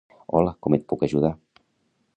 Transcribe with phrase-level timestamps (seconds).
[0.37, 1.33] Hola, com et puc ajudar?